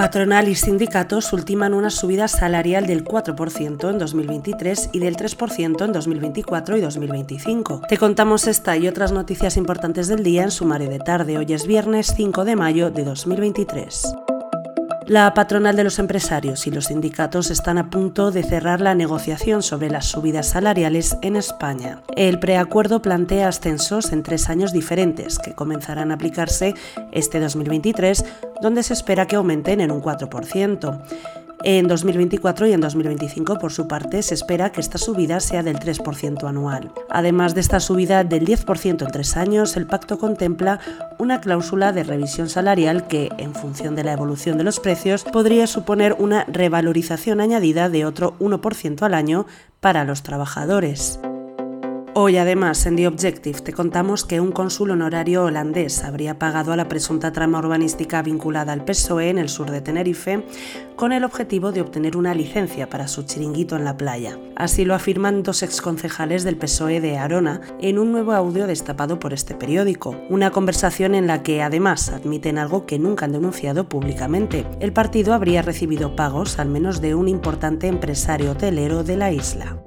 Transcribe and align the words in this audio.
Patronal 0.00 0.48
y 0.48 0.54
sindicatos 0.54 1.30
ultiman 1.34 1.74
una 1.74 1.90
subida 1.90 2.26
salarial 2.26 2.86
del 2.86 3.04
4% 3.04 3.90
en 3.90 3.98
2023 3.98 4.88
y 4.94 4.98
del 4.98 5.14
3% 5.14 5.84
en 5.84 5.92
2024 5.92 6.78
y 6.78 6.80
2025. 6.80 7.82
Te 7.86 7.98
contamos 7.98 8.46
esta 8.46 8.78
y 8.78 8.88
otras 8.88 9.12
noticias 9.12 9.58
importantes 9.58 10.08
del 10.08 10.22
día 10.22 10.42
en 10.42 10.52
sumario 10.52 10.88
de 10.88 11.00
tarde. 11.00 11.36
Hoy 11.36 11.52
es 11.52 11.66
viernes 11.66 12.14
5 12.16 12.46
de 12.46 12.56
mayo 12.56 12.90
de 12.90 13.04
2023. 13.04 14.14
La 15.10 15.34
patronal 15.34 15.74
de 15.74 15.82
los 15.82 15.98
empresarios 15.98 16.68
y 16.68 16.70
los 16.70 16.84
sindicatos 16.84 17.50
están 17.50 17.78
a 17.78 17.90
punto 17.90 18.30
de 18.30 18.44
cerrar 18.44 18.80
la 18.80 18.94
negociación 18.94 19.60
sobre 19.60 19.90
las 19.90 20.06
subidas 20.06 20.50
salariales 20.50 21.16
en 21.20 21.34
España. 21.34 22.00
El 22.14 22.38
preacuerdo 22.38 23.02
plantea 23.02 23.48
ascensos 23.48 24.12
en 24.12 24.22
tres 24.22 24.48
años 24.48 24.72
diferentes 24.72 25.40
que 25.40 25.52
comenzarán 25.52 26.12
a 26.12 26.14
aplicarse 26.14 26.74
este 27.10 27.40
2023, 27.40 28.24
donde 28.62 28.84
se 28.84 28.92
espera 28.92 29.26
que 29.26 29.34
aumenten 29.34 29.80
en 29.80 29.90
un 29.90 30.00
4%. 30.00 31.02
En 31.62 31.88
2024 31.88 32.68
y 32.68 32.72
en 32.72 32.80
2025, 32.80 33.58
por 33.58 33.70
su 33.70 33.86
parte, 33.86 34.22
se 34.22 34.32
espera 34.32 34.72
que 34.72 34.80
esta 34.80 34.96
subida 34.96 35.40
sea 35.40 35.62
del 35.62 35.78
3% 35.78 36.48
anual. 36.48 36.90
Además 37.10 37.54
de 37.54 37.60
esta 37.60 37.80
subida 37.80 38.24
del 38.24 38.46
10% 38.46 39.02
en 39.02 39.12
tres 39.12 39.36
años, 39.36 39.76
el 39.76 39.86
pacto 39.86 40.18
contempla 40.18 40.80
una 41.18 41.42
cláusula 41.42 41.92
de 41.92 42.02
revisión 42.02 42.48
salarial 42.48 43.06
que, 43.08 43.28
en 43.36 43.54
función 43.54 43.94
de 43.94 44.04
la 44.04 44.12
evolución 44.12 44.56
de 44.56 44.64
los 44.64 44.80
precios, 44.80 45.24
podría 45.24 45.66
suponer 45.66 46.16
una 46.18 46.44
revalorización 46.44 47.40
añadida 47.42 47.90
de 47.90 48.06
otro 48.06 48.38
1% 48.38 49.02
al 49.02 49.12
año 49.12 49.46
para 49.80 50.04
los 50.04 50.22
trabajadores. 50.22 51.20
Hoy 52.12 52.38
además 52.38 52.84
en 52.86 52.96
The 52.96 53.06
Objective 53.06 53.60
te 53.60 53.72
contamos 53.72 54.24
que 54.24 54.40
un 54.40 54.50
cónsul 54.50 54.90
honorario 54.90 55.44
holandés 55.44 56.02
habría 56.02 56.40
pagado 56.40 56.72
a 56.72 56.76
la 56.76 56.88
presunta 56.88 57.32
trama 57.32 57.60
urbanística 57.60 58.20
vinculada 58.20 58.72
al 58.72 58.84
PSOE 58.84 59.28
en 59.28 59.38
el 59.38 59.48
sur 59.48 59.70
de 59.70 59.80
Tenerife 59.80 60.44
con 60.96 61.12
el 61.12 61.22
objetivo 61.22 61.70
de 61.70 61.80
obtener 61.80 62.16
una 62.16 62.34
licencia 62.34 62.90
para 62.90 63.06
su 63.06 63.22
chiringuito 63.22 63.76
en 63.76 63.84
la 63.84 63.96
playa. 63.96 64.36
Así 64.56 64.84
lo 64.84 64.96
afirman 64.96 65.44
dos 65.44 65.62
exconcejales 65.62 66.42
del 66.42 66.56
PSOE 66.56 67.00
de 67.00 67.16
Arona 67.16 67.60
en 67.80 67.96
un 67.96 68.10
nuevo 68.10 68.32
audio 68.32 68.66
destapado 68.66 69.20
por 69.20 69.32
este 69.32 69.54
periódico. 69.54 70.16
Una 70.28 70.50
conversación 70.50 71.14
en 71.14 71.28
la 71.28 71.44
que 71.44 71.62
además 71.62 72.08
admiten 72.08 72.58
algo 72.58 72.86
que 72.86 72.98
nunca 72.98 73.26
han 73.26 73.32
denunciado 73.32 73.88
públicamente. 73.88 74.66
El 74.80 74.92
partido 74.92 75.32
habría 75.32 75.62
recibido 75.62 76.16
pagos 76.16 76.58
al 76.58 76.70
menos 76.70 77.00
de 77.00 77.14
un 77.14 77.28
importante 77.28 77.86
empresario 77.86 78.50
hotelero 78.50 79.04
de 79.04 79.16
la 79.16 79.30
isla. 79.30 79.80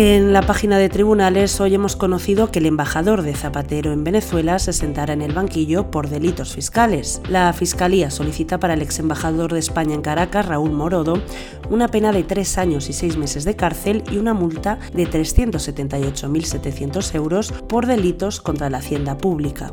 En 0.00 0.32
la 0.32 0.42
página 0.42 0.78
de 0.78 0.88
tribunales 0.88 1.60
hoy 1.60 1.74
hemos 1.74 1.96
conocido 1.96 2.52
que 2.52 2.60
el 2.60 2.66
embajador 2.66 3.22
de 3.22 3.34
Zapatero 3.34 3.92
en 3.92 4.04
Venezuela 4.04 4.60
se 4.60 4.72
sentará 4.72 5.12
en 5.12 5.22
el 5.22 5.32
banquillo 5.32 5.90
por 5.90 6.08
delitos 6.08 6.54
fiscales. 6.54 7.20
La 7.28 7.52
Fiscalía 7.52 8.12
solicita 8.12 8.60
para 8.60 8.74
el 8.74 8.82
ex 8.82 9.00
embajador 9.00 9.52
de 9.52 9.58
España 9.58 9.96
en 9.96 10.02
Caracas, 10.02 10.46
Raúl 10.46 10.70
Morodo, 10.70 11.20
una 11.68 11.88
pena 11.88 12.12
de 12.12 12.22
tres 12.22 12.58
años 12.58 12.88
y 12.88 12.92
seis 12.92 13.16
meses 13.16 13.42
de 13.42 13.56
cárcel 13.56 14.04
y 14.08 14.18
una 14.18 14.34
multa 14.34 14.78
de 14.94 15.10
378.700 15.10 17.14
euros 17.16 17.50
por 17.68 17.86
delitos 17.86 18.40
contra 18.40 18.70
la 18.70 18.78
hacienda 18.78 19.18
pública. 19.18 19.72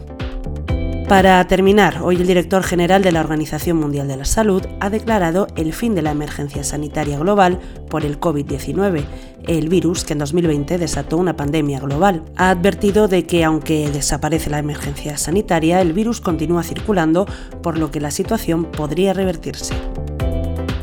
Para 1.08 1.46
terminar, 1.46 2.02
hoy 2.02 2.16
el 2.16 2.26
director 2.26 2.64
general 2.64 3.04
de 3.04 3.12
la 3.12 3.20
Organización 3.20 3.78
Mundial 3.78 4.08
de 4.08 4.18
la 4.18 4.26
Salud 4.26 4.66
ha 4.80 4.90
declarado 4.90 5.46
el 5.56 5.72
fin 5.72 5.94
de 5.94 6.02
la 6.02 6.10
emergencia 6.10 6.64
sanitaria 6.64 7.20
global 7.20 7.60
por 7.92 8.06
el 8.06 8.20
COVID-19, 8.20 9.06
el 9.48 9.70
virus 9.70 10.04
que 10.04 10.14
en 10.14 10.20
2020 10.20 10.78
desató 10.78 11.18
una 11.18 11.36
pandemia 11.36 11.80
global. 11.80 12.24
Ha 12.36 12.50
advertido 12.50 13.08
de 13.08 13.26
que 13.26 13.44
aunque 13.44 13.90
desaparece 13.90 14.50
la 14.50 14.60
emergencia 14.60 15.18
sanitaria, 15.18 15.82
el 15.82 15.94
virus 15.94 16.22
continúa 16.22 16.64
circulando, 16.64 17.26
por 17.62 17.78
lo 17.78 17.92
que 17.92 18.00
la 18.02 18.12
situación 18.12 18.66
podría 18.66 19.14
revertirse. 19.14 19.74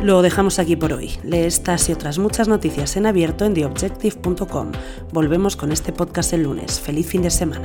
Lo 0.02 0.20
dejamos 0.20 0.58
aquí 0.58 0.74
por 0.74 0.92
hoy. 0.92 1.12
Lee 1.22 1.38
estas 1.38 1.88
y 1.88 1.92
otras 1.92 2.18
muchas 2.18 2.48
noticias 2.48 2.96
en 2.96 3.06
abierto 3.06 3.44
en 3.44 3.54
theobjective.com. 3.54 4.72
Volvemos 5.12 5.56
con 5.56 5.70
este 5.70 5.92
podcast 5.92 6.32
el 6.32 6.42
lunes. 6.42 6.80
Feliz 6.80 7.06
fin 7.06 7.22
de 7.22 7.30
semana. 7.30 7.62